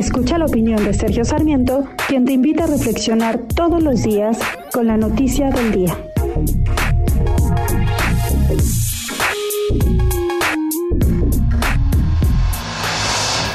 [0.00, 4.38] Escucha la opinión de Sergio Sarmiento, quien te invita a reflexionar todos los días
[4.72, 5.94] con la noticia del día.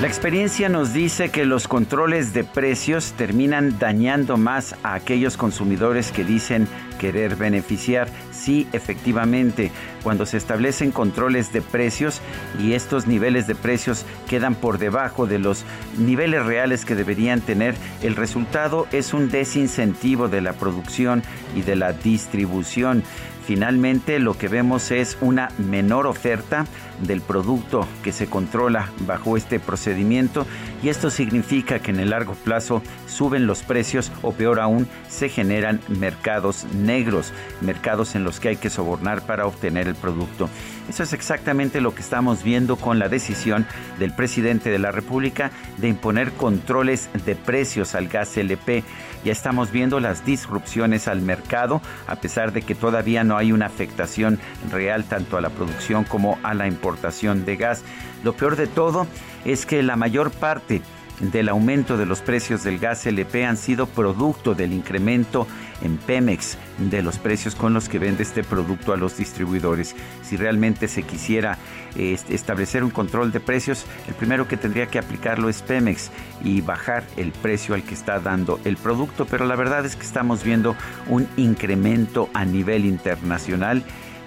[0.00, 6.12] La experiencia nos dice que los controles de precios terminan dañando más a aquellos consumidores
[6.12, 8.08] que dicen querer beneficiar.
[8.32, 9.70] Sí, efectivamente,
[10.02, 12.20] cuando se establecen controles de precios
[12.60, 15.64] y estos niveles de precios quedan por debajo de los
[15.96, 21.22] niveles reales que deberían tener, el resultado es un desincentivo de la producción
[21.56, 23.02] y de la distribución.
[23.48, 26.66] Finalmente lo que vemos es una menor oferta
[27.00, 30.46] del producto que se controla bajo este procedimiento
[30.82, 35.30] y esto significa que en el largo plazo suben los precios o peor aún se
[35.30, 40.48] generan mercados negros, mercados en los que hay que sobornar para obtener el producto.
[40.88, 43.66] Eso es exactamente lo que estamos viendo con la decisión
[43.98, 48.82] del presidente de la República de imponer controles de precios al gas LP.
[49.24, 53.66] Ya estamos viendo las disrupciones al mercado, a pesar de que todavía no hay una
[53.66, 54.38] afectación
[54.72, 57.84] real tanto a la producción como a la importación de gas.
[58.24, 59.06] Lo peor de todo
[59.44, 60.82] es que la mayor parte
[61.20, 65.46] del aumento de los precios del gas LP han sido producto del incremento
[65.82, 69.94] en Pemex de los precios con los que vende este producto a los distribuidores.
[70.22, 71.58] Si realmente se quisiera
[71.96, 76.10] establecer un control de precios, el primero que tendría que aplicarlo es Pemex
[76.44, 80.04] y bajar el precio al que está dando el producto, pero la verdad es que
[80.04, 80.76] estamos viendo
[81.08, 83.82] un incremento a nivel internacional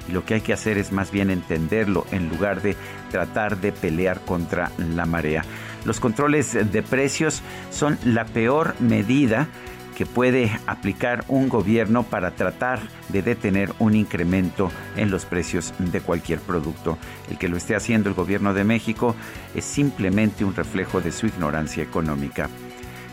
[0.07, 2.75] y lo que hay que hacer es más bien entenderlo en lugar de
[3.09, 5.43] tratar de pelear contra la marea.
[5.85, 7.41] Los controles de precios
[7.71, 9.47] son la peor medida
[9.95, 12.79] que puede aplicar un gobierno para tratar
[13.09, 16.97] de detener un incremento en los precios de cualquier producto.
[17.29, 19.15] El que lo esté haciendo el gobierno de México
[19.53, 22.49] es simplemente un reflejo de su ignorancia económica.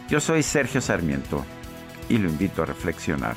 [0.08, 1.44] Yo soy Sergio Sarmiento
[2.08, 3.36] y lo invito a reflexionar.